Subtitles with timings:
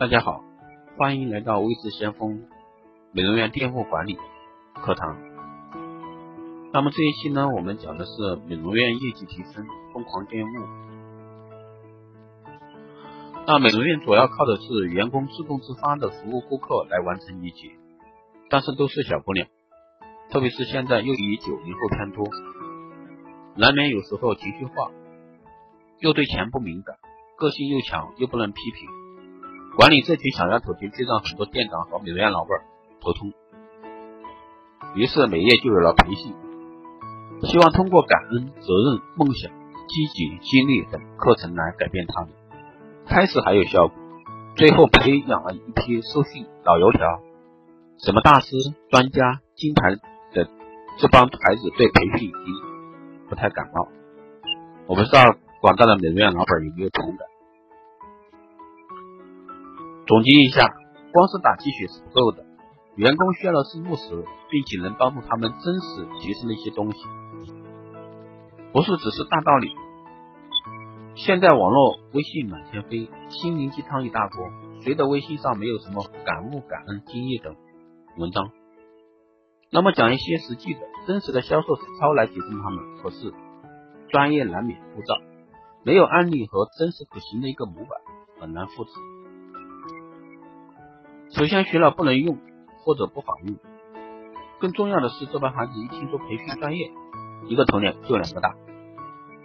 [0.00, 0.42] 大家好，
[0.96, 2.48] 欢迎来到微智先锋
[3.12, 4.16] 美容院店铺管理
[4.72, 5.18] 课堂。
[6.72, 8.12] 那么这一期呢，我们讲的是
[8.48, 10.48] 美容院业绩提升，疯狂店务。
[13.46, 17.70] 那美容院主要靠的是员工自动自发的服务顾客来完成业绩，
[18.48, 19.46] 但是都是小姑娘，
[20.30, 22.24] 特别是现在又以九零后偏多，
[23.54, 24.90] 难免有时候情绪化，
[25.98, 26.96] 又对钱不敏感，
[27.36, 28.88] 个性又强，又不能批评。
[29.76, 32.50] 管理这群小丫头，就让很多店长和美容院老板
[33.00, 33.32] 头痛。
[34.94, 36.34] 于是美业就有了培训，
[37.42, 39.50] 希望通过感恩、责任、梦想、
[39.88, 42.30] 积极、激励等课程来改变他们。
[43.06, 43.96] 开始还有效果，
[44.56, 47.20] 最后培养了一批受训老油条，
[48.04, 48.56] 什么大师、
[48.90, 49.94] 专家、金牌
[50.34, 50.48] 的
[50.98, 52.54] 这帮孩子对培训已经
[53.28, 53.88] 不太感冒。
[54.86, 57.29] 我不知道广大的美容院老板有没有同感？
[60.06, 60.66] 总结一下，
[61.12, 62.44] 光是打鸡血是不够的，
[62.96, 66.98] 员工需要的是务实，并且能帮助他们真实提升的一些东西，
[68.72, 69.70] 不是只是大道理。
[71.14, 74.48] 现在网络微信满天飞，心灵鸡汤一大锅，
[74.82, 77.54] 谁的微信上没有什么感悟、感恩、经验等
[78.16, 78.50] 文章？
[79.70, 83.32] 那么讲一些实际的、真实的销售实操来提升他们，可是
[84.08, 85.20] 专业难免枯燥，
[85.84, 87.90] 没有案例和真实可行的一个模板，
[88.40, 88.90] 很难复制。
[91.30, 92.38] 首先学了不能用
[92.84, 93.56] 或者不好用，
[94.58, 96.90] 更重要的是这帮孩子一听说培训专业，
[97.46, 98.56] 一个头脸就两个大，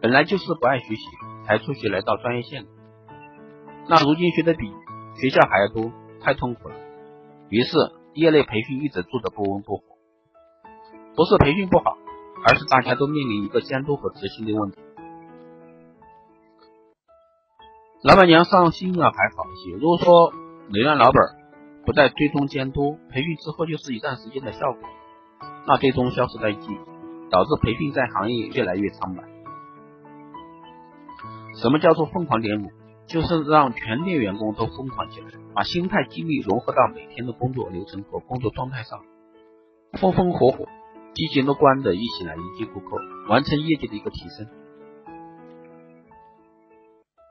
[0.00, 1.02] 本来就是不爱学习
[1.44, 2.70] 才出去来到专业线的，
[3.88, 4.72] 那如今学的比
[5.20, 6.74] 学校还要多，太痛苦了。
[7.50, 7.76] 于是
[8.14, 9.82] 业内培训一直做的不温不火，
[11.14, 11.98] 不是培训不好，
[12.46, 14.78] 而是大家都面临一个监督和执行的问题。
[18.02, 20.32] 老板娘上心了还好一些，如果说
[20.72, 21.45] 美院老板。
[21.86, 24.82] 不再追踪监督，培训之后就是一段时间的效果，
[25.68, 26.76] 那最终消失殆尽，
[27.30, 29.22] 导致培训在行业越来越苍白。
[31.62, 32.70] 什么叫做疯狂点舞？
[33.06, 38.98] 就是让全店员工都疯狂起来，把心态、精力融合到每天的工作流程和工作状态上，
[39.92, 40.66] 风风火火、
[41.14, 42.98] 积极乐观的一起来迎接顾客，
[43.28, 44.48] 完成业绩的一个提升。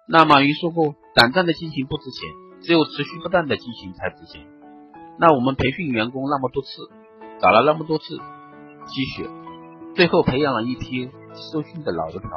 [0.07, 2.44] 那马云说过，短暂的激情不值钱。
[2.65, 4.47] 只有持续不断的进行才执行。
[5.19, 6.67] 那我们培训员工那么多次，
[7.39, 8.17] 找了那么多次
[8.87, 9.29] 积雪，
[9.95, 11.11] 最后培养了一批
[11.51, 12.29] 受训的老油条，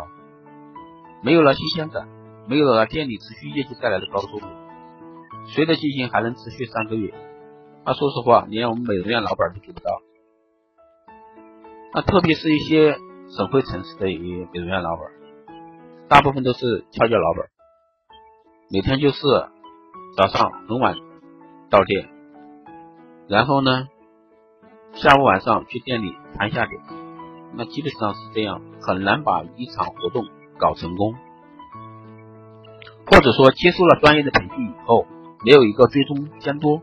[1.22, 2.06] 没有了新鲜感，
[2.46, 4.40] 没有了店里持续业绩带来的高收入，
[5.48, 7.14] 谁的激情还能持续三个月？
[7.86, 9.90] 那说实话，连我们美容院老板都做不到。
[11.94, 12.98] 那特别是一些
[13.36, 14.12] 省会城市的美
[14.60, 15.06] 容院老板，
[16.08, 17.46] 大部分都是翘脚老板，
[18.70, 19.18] 每天就是。
[20.16, 20.96] 早上很晚
[21.70, 22.08] 到店，
[23.28, 23.86] 然后呢，
[24.94, 26.80] 下午晚上去店里谈下点，
[27.54, 30.24] 那基本上是这样，很难把一场活动
[30.58, 31.14] 搞成功。
[33.10, 35.06] 或者说，接受了专业的培训以后，
[35.44, 36.82] 没有一个追踪监督，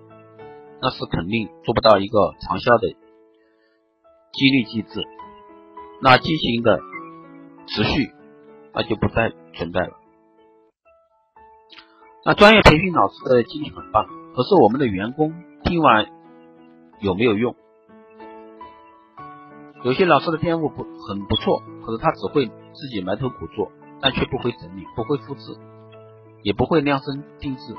[0.81, 2.90] 那是肯定做不到一个长效的
[4.31, 5.03] 激励机制，
[6.02, 6.80] 那进行的
[7.68, 8.12] 持续，
[8.74, 9.94] 那就不再存在了。
[12.28, 15.31] 那专业培训老师的经历很棒，可是我们的员工
[15.63, 16.08] 听完
[17.00, 17.56] 有没有用？
[19.84, 23.72] 有些老师的店务不很不错，可是他只会自己埋头苦做，
[24.02, 25.56] 但却不会整理，不会复制，
[26.41, 27.75] 也不会量身定制。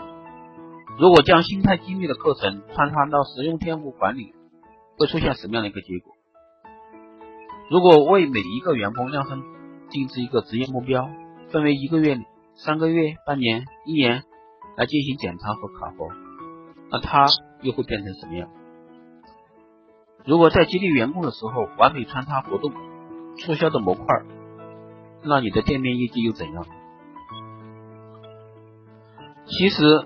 [0.96, 4.32] 如果将心态激励的课程穿插到实用店务管理，
[4.96, 6.12] 会出现什么样的一个结果？
[7.68, 9.42] 如果为每一个员工量身
[9.90, 11.10] 定制一个职业目标，
[11.50, 12.16] 分为一个月、
[12.54, 14.22] 三个月、半年、一年。
[14.76, 16.08] 来进行检查和考核，
[16.90, 17.26] 那它
[17.62, 18.48] 又会变成什么样？
[20.24, 22.72] 如果在激励员工的时候完美穿插活动、
[23.38, 24.04] 促销的模块，
[25.22, 26.66] 那你的店面业绩又怎样？
[29.46, 30.04] 其实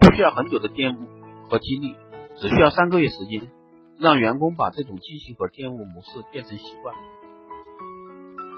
[0.00, 1.06] 不需要很久的店务
[1.48, 1.94] 和激励，
[2.36, 3.50] 只需要三个月时间，
[3.98, 6.94] 让员工把这种激情和店务模式变成习惯，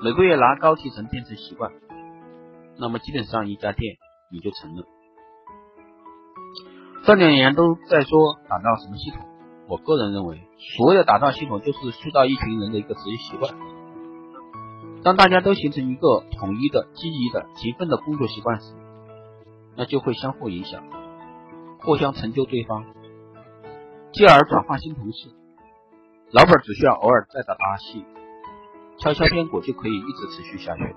[0.04, 1.72] 每个月拿高提成变成习惯，
[2.78, 3.96] 那么基本上一家店
[4.30, 4.86] 你就成了。
[7.04, 9.26] 这两年都在说打造什么系统，
[9.66, 10.40] 我个人认为，
[10.76, 13.52] 所有打造系统就是塑造一群人的一个职业习惯。
[15.02, 18.72] 当大家都形成一个统一的、积极的、勤奋的工作习惯时，
[19.76, 20.84] 那就会相互影响，
[21.80, 22.84] 互相成就对方，
[24.12, 25.30] 继而转化新同事。
[26.30, 28.04] 老板只需要偶尔再打打戏，
[28.98, 30.94] 敲敲边鼓就可以一直持续下去。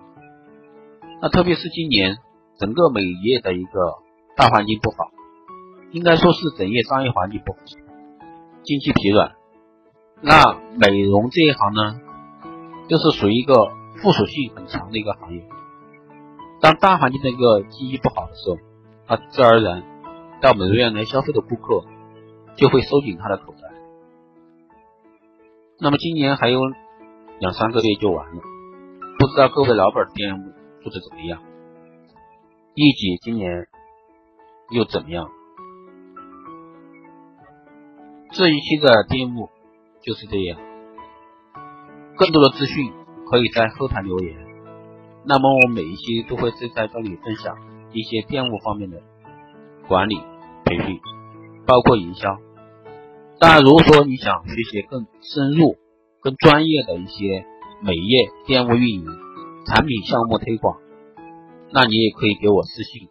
[1.20, 2.18] 那特别是今年
[2.60, 3.72] 整个美业的一个
[4.38, 5.15] 大环境不好。
[5.96, 7.60] 应该说是整业商业环境不好，
[8.64, 9.32] 经济疲软。
[10.22, 12.02] 那美容这一行呢，
[12.90, 13.54] 就是属于一个
[14.02, 15.42] 附属性很强的一个行业。
[16.60, 18.58] 当大环境的一个经济不好的时候，
[19.08, 19.84] 那自然而然
[20.42, 21.86] 到美容院来消费的顾客
[22.58, 23.72] 就会收紧他的口袋。
[25.80, 26.60] 那么今年还有
[27.40, 28.42] 两三个月就完了，
[29.18, 30.36] 不知道各位老板店
[30.84, 31.42] 做的怎么样？
[32.74, 33.66] 业绩今年
[34.72, 35.30] 又怎么样？
[38.38, 39.48] 这一期的节目
[40.04, 40.60] 就是这样，
[42.18, 42.92] 更多的资讯
[43.32, 44.36] 可以在后台留言。
[45.24, 47.56] 那么我每一期都会在这里分享
[47.94, 49.02] 一些店务方面的
[49.88, 50.18] 管理
[50.66, 51.00] 培训，
[51.66, 52.38] 包括营销。
[53.40, 55.78] 当然，如果说你想学习更深入、
[56.20, 57.46] 更专业的一些
[57.82, 59.06] 美业店务运营、
[59.66, 60.78] 产品项目推广，
[61.72, 63.08] 那你也可以给我私信，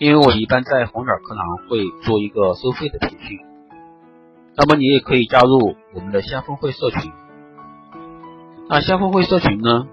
[0.00, 3.38] 因为我一般在红点课堂会做一个收费的培训。
[4.60, 7.10] 那么你也可以加入我们的先锋会社群。
[8.68, 9.88] 那先锋会社群呢，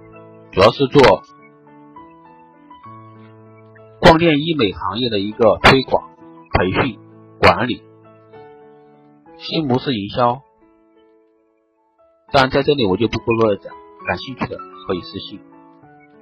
[0.52, 1.24] 主要是做
[4.02, 6.10] 光电医美行业的一个推广、
[6.52, 7.00] 培训、
[7.40, 7.82] 管理、
[9.38, 10.42] 新模式营销。
[12.34, 13.74] 当然在这里我就不过多的讲，
[14.06, 15.40] 感兴趣的可以私信。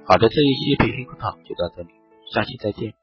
[0.04, 1.88] 好的，这一期培训课堂就到这里，
[2.32, 2.94] 下期再见。